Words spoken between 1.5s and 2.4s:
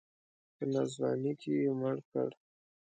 یې مړ کړ.